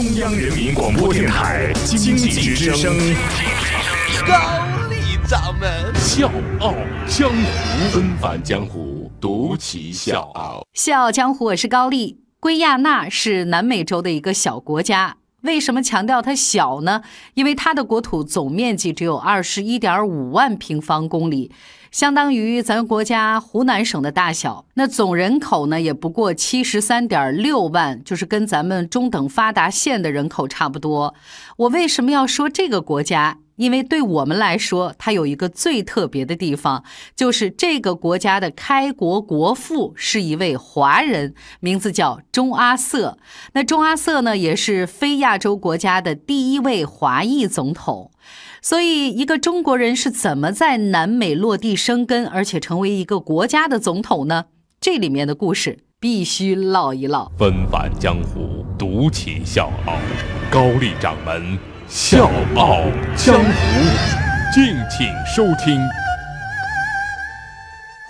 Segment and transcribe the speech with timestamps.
[0.00, 2.96] 中央人民广播电台经济之声，
[4.26, 4.32] 高
[4.88, 6.74] 丽掌门笑傲
[7.06, 10.66] 江湖，纷繁江湖，独骑笑傲。
[10.72, 12.22] 笑傲江湖，我是高丽。
[12.40, 17.02] 圭亚那是南美洲的一个小国家，为什么强调它小呢？
[17.34, 21.52] 因为它的国土总面积只有二十一点五万平方公里。
[21.90, 31.14] 相当于咱国家湖南省的大小，那总人口呢也不过七十三点六万，就是跟咱们中等发达县的人口差不多。
[31.56, 33.38] 我为什么要说这个国家？
[33.56, 36.82] 因为对我们来说，它有一个最特别的地方，
[37.14, 43.18] 就是这个国家的开国国父是一位华人，名字叫中阿瑟。
[43.52, 48.10] 那中阿瑟呢，也是非亚洲国家的第一位华裔总统。
[48.62, 54.46] 所以，一个中国人是怎么在南美落地生根，而且成为一个国家的总统呢？
[54.80, 57.30] 这里面的故事必须唠一唠。
[57.38, 59.94] 纷返江湖，独起笑傲。
[60.50, 62.82] 高丽掌门笑傲
[63.16, 63.50] 江湖，
[64.52, 65.80] 敬请收听。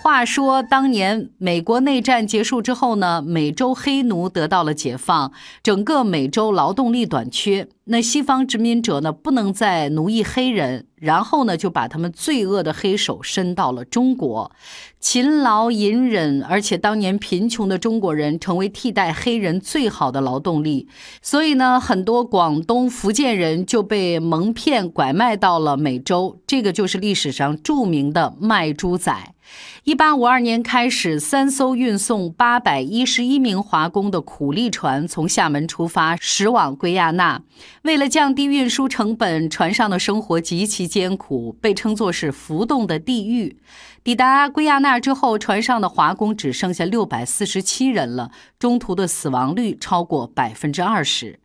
[0.03, 5.31] 话说当年美国内战结束之后呢，美洲黑奴得到了解放，
[5.63, 7.69] 整个美洲劳动力短缺。
[7.91, 14.53] 那西方殖民者呢，不能再奴役黑人，然后呢，就把他们罪恶的黑手伸到了中国，
[15.01, 20.87] 勤劳隐忍，而且当年贫穷的中国人成为替代黑人最好的劳动力，
[21.21, 29.35] 所以呢，很多广东、福建人就被蒙骗拐卖到了美洲，这个就是历史上著名的卖猪仔。
[29.83, 37.43] 一八五二年开始，三艘运送八百一十一名华工的苦力船从厦门出发，驶往圭亚那。
[37.83, 43.57] 为了降低运输成本，船上的生活极其艰苦，被称作是浮动的地狱。
[44.05, 51.41] 抵达圭亚那之后，船上的华工只剩下六百四十七人了，中途的死亡率超过百分之二十。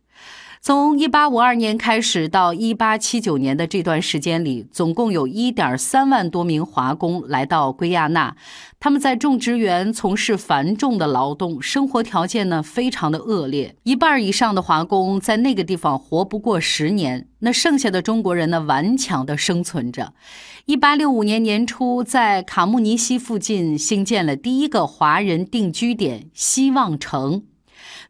[0.66, 8.34] 从一八五二年开始到一八七九年的这段时间里，总共有一点三万多名华工来到圭亚那。
[8.80, 13.76] 他们在种植园从事繁重的劳动，生活条件呢非常的恶劣。
[13.84, 20.14] 一半以上的华工在那个地方活不过十年，那剩下的中国人呢顽强的生存着。
[20.64, 27.44] 一八六五年年初，在卡穆尼西附近兴建了第一个华人定居点——希望城。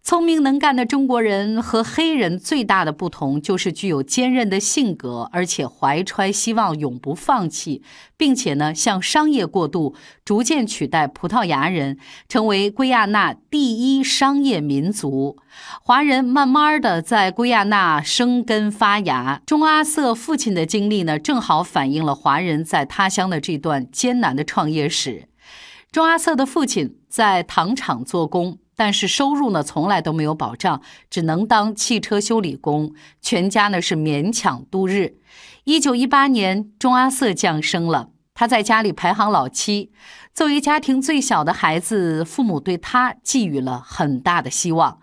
[0.06, 7.82] 聪明能干的中国人和黑人最大的不同就是具有坚韧的性格，而且怀揣希望，永不放弃，
[8.16, 15.38] 并且呢，向商业过渡，逐渐取代葡萄牙人，成为圭亚那第一商业民族。
[15.82, 19.42] 华人慢慢的在圭亚那生根发芽。
[19.44, 25.28] 中阿瑟父亲的经历呢，正好反映了华人在他乡的这段艰难的创业史。
[25.90, 28.58] 中阿瑟的父亲在糖厂做工。
[28.76, 32.92] 但是收入呢，从来都没有保障，只能当汽车修理工，
[33.22, 35.16] 全家呢是勉强度日。
[35.64, 39.90] 一九一八年，钟阿瑟降生了，他在家里排行老七，
[40.34, 45.00] 作为家庭最小的孩子，父母对他寄予了很大的希望。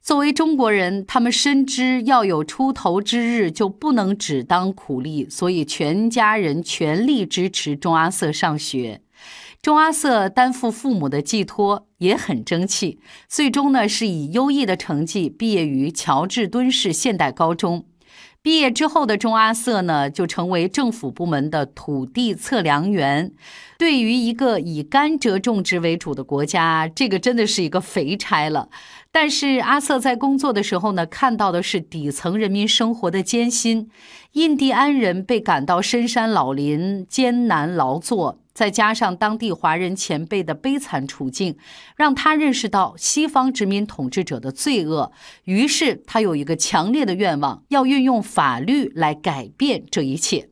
[0.00, 9.00] 作为中国人，他们深知要有出头之日，就不能只当苦力，所以全家人全力支持钟阿瑟上学。
[9.62, 13.00] 钟阿瑟担负父母的寄托，也很争气。
[13.28, 17.84] 最终呢，是以优异的成绩毕业于乔治敦士现代高中。
[18.42, 23.32] 毕业之后的钟阿瑟呢，就成为政府部门的土地测量员。
[23.76, 28.68] 对于一个以甘蔗种植为主的国家，这个真的是一个肥差了。
[29.10, 33.90] 但是阿瑟在工作的时候呢，看到的是底层人民生活的艰辛。
[34.34, 38.38] 印第安人被赶到深山老林，艰难劳作。
[38.56, 41.58] 再加上当地华人前辈的悲惨处境，
[41.94, 45.12] 让他认识到西方殖民统治者的罪恶。
[45.44, 50.48] 于是他有一个强烈的愿望，要运用法律来改变这一切。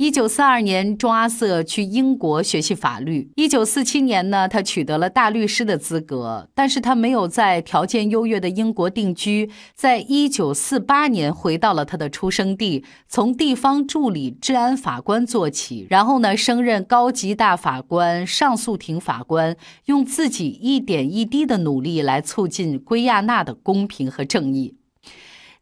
[0.00, 3.30] 一九四二年，钟阿瑟去英国学习法律。
[3.36, 9.50] 一九四七年呢，他取得了大律师的资格，但是他没有在条件优越的英国定居。
[9.74, 19.54] 在一九四八年，回到了他的出生地，从地方助理、治安法官做起，然后呢，升任高级大法官、上诉庭法官，
[19.84, 24.76] 用自己一点一滴的努力来促进圭亚那的公平和正义。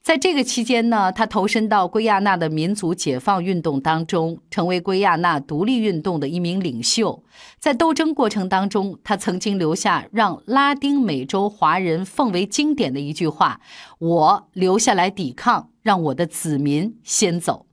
[0.01, 7.23] 在这个期间呢，他投身到圭亚那的民族解放运动当中，成为圭亚那独立运动的一名领袖。
[7.59, 13.61] 在斗争过程当中，他曾经留下让拉丁美洲华人奉为经典的一句话
[14.01, 17.67] ：“我留下来抵抗，让我的子民先走。”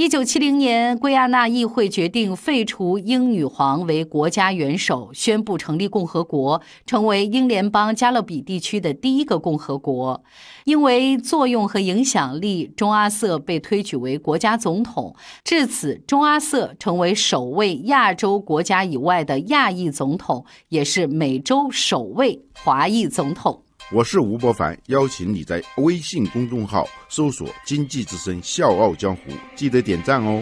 [0.00, 10.24] 一九七零年，圭亚那议会决定废除英女皇为国家元首，宣布成立共和国，成为英联邦加勒比地区的第一个共和国。
[10.64, 15.14] 因为作用和影响力，中阿瑟被推举为国家总统。
[15.44, 23.64] 至此，中阿瑟成为首位亚洲国家以外的亚裔总统，也是美洲首位华裔总统。
[23.92, 29.22] 我是吴伯凡，邀请你在微信公众号搜索“经济之声笑傲江湖”，
[29.56, 30.40] 记得点赞哦。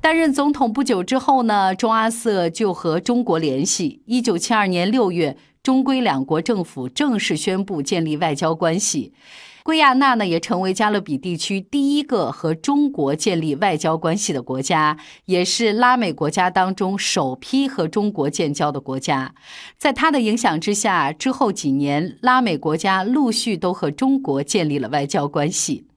[0.00, 4.02] 担任总统不久之后呢，中阿瑟就和中国联系。
[4.06, 9.12] 一九七二年六月，中归两国政府正式宣布建立外交关系。
[9.62, 14.96] 圭亚那呢，也成为加勒比地区第一个和中国建立外交关系的国家，
[15.26, 19.34] 也是拉美国家当中首批和中国建交的国家。
[19.76, 25.89] 在他的影响之下，之后几年，拉美国家陆续都和中国建立了外交关系。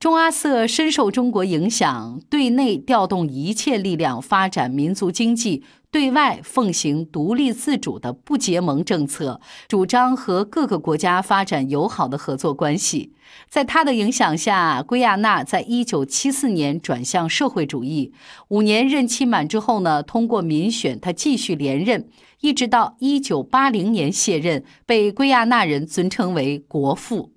[0.00, 5.64] 中阿瑟深受中国影响，对内调动一切力量发展民族经济。
[5.90, 13.12] 对外奉行独立自主的不结盟政策，主张和各个国家发展友好的合作关系。
[13.48, 18.12] 在他的影响下，圭亚那在一九七四年转向社会主义。
[18.48, 22.06] 五年任期满之后呢，通过民选，他继续连任，
[22.42, 27.32] 一直到一九八零年卸任，被圭亚那人尊称为国父。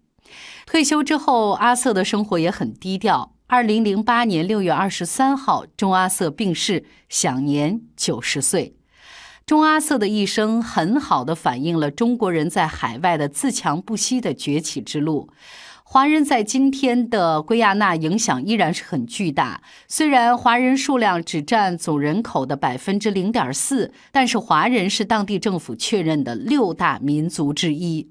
[0.72, 3.36] 退休之后，阿瑟的生活也很低调。
[3.48, 8.78] 二零零八年六月二十三号，钟阿瑟病逝，享年九十岁。
[9.46, 15.30] 钟阿瑟的一生很好的反映了中国人在海外的自强不息的崛起之路。
[15.84, 19.62] 华人在今天的圭亚那影响依然是很巨大。
[19.90, 28.08] 虽然华人数量只占总人口的百分之零点四，但是华人是当地政府确认的六大民族之一。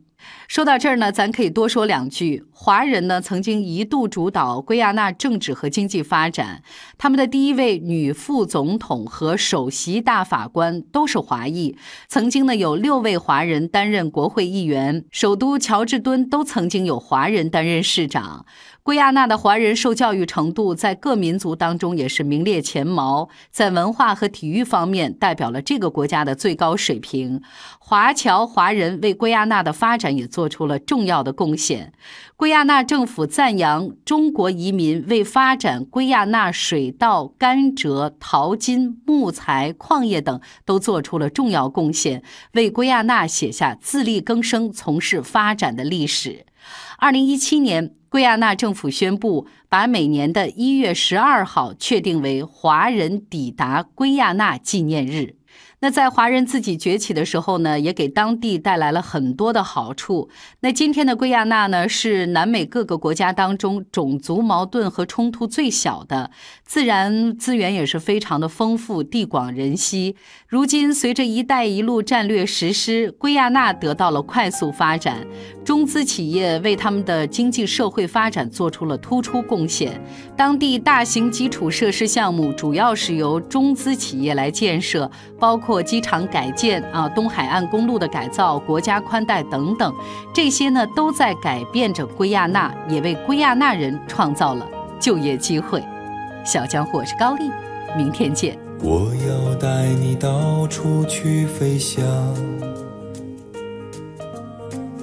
[0.49, 2.44] 说到这儿呢，咱可以多说两句。
[2.52, 6.62] 华人呢，曾经一度主导圭亚那政治和经济发展。
[6.99, 11.76] 他们的第一位女副总统和首席大法官都是华裔。
[12.08, 15.05] 曾经呢，有六位华人担任国会议员。
[15.11, 18.44] 首都乔治敦都曾经有华人担任市长。
[18.82, 27.43] 圭亚那的华人受教育程度在各民族当中也是名列前茅，在文化和体育方面代表了这个国家的最高水平。
[27.78, 31.92] 华侨华人为圭亚那的发展也做出了重要的贡献。
[32.36, 42.22] 圭亚那政府赞扬中国移民为发展圭亚那水稻、甘蔗、淘金、木材、矿业等都做出了重要贡献，
[42.54, 46.46] 为圭亚那写下自力更生、从事发展的历史。
[46.98, 47.94] 二零一七年。
[48.10, 55.36] 圭亚那政府宣布，把每年的一月十二号确定为华人抵达圭亚那纪念日。
[55.82, 60.29] 那在华人自己崛起的时候呢，也给当地带来了很多的好处。
[60.61, 66.31] 那今天的圭亚那呢，是南美各个国家当中种族矛盾和冲突最小的，
[66.65, 70.17] 自然资源也是非常的丰富，地广人稀。
[70.47, 75.27] 如今随着“一带一路”战略实施，圭亚那得到了快速发展，
[75.65, 79.99] 中资企业为他们的经济社会发展做出了突出贡献。
[80.37, 85.69] 当地大型基础设施项目主要是由中资企业来建设，包括。
[85.70, 89.94] 或机场改建啊，东海岸公路的改造，国家宽带等等，
[90.34, 94.67] 这些呢都在改变着圭亚那，也为圭亚那人创造了
[94.99, 95.81] 就业机会。
[96.44, 97.52] 小江，我是高丽，
[97.96, 98.58] 明天见。
[98.82, 102.05] 我要带你到处去飞翔，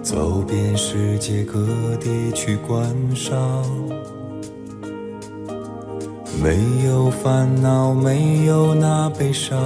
[0.04, 1.66] 走遍世界各
[1.98, 3.40] 地去观赏，
[6.44, 9.58] 没有烦恼，没有那悲伤。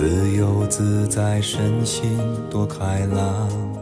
[0.00, 2.16] 自由自在，身心
[2.48, 3.79] 多开朗。